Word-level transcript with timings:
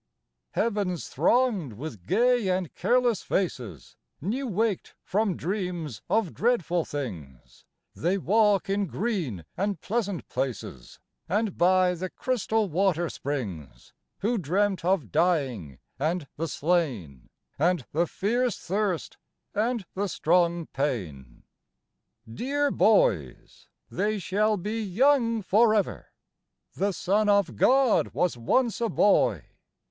Heaven's 0.53 1.09
thronged 1.09 1.73
with 1.73 2.07
gay 2.07 2.47
and 2.47 2.73
careless 2.73 3.21
faces, 3.21 3.97
New 4.19 4.47
waked 4.47 4.95
from 5.03 5.37
dreams 5.37 6.01
of 6.09 6.33
dreadful 6.33 6.85
things, 6.85 7.65
They 7.93 8.17
walk 8.17 8.67
in 8.67 8.87
green 8.87 9.45
and 9.55 9.79
pleasant 9.79 10.27
places 10.27 10.97
And 11.29 11.55
by 11.55 11.93
the 11.93 12.09
crystal 12.09 12.67
water 12.67 13.11
springs 13.11 13.93
Who 14.21 14.39
dreamt 14.39 14.83
of 14.83 15.11
dying 15.11 15.77
and 15.99 16.27
the 16.35 16.47
slain, 16.47 17.29
And 17.59 17.85
the 17.91 18.07
fierce 18.07 18.57
thirst 18.57 19.17
and 19.53 19.85
the 19.93 20.07
strong 20.07 20.65
pain. 20.73 21.43
Dear 22.27 22.71
boys! 22.71 23.67
They 23.91 24.17
shall 24.17 24.57
be 24.57 24.81
young 24.81 25.43
for 25.43 25.75
ever. 25.75 26.07
The 26.73 26.91
Son 26.91 27.29
of 27.29 27.55
God 27.55 28.15
was 28.15 28.35
once 28.35 28.81
a 28.81 28.89
boy. 28.89 29.45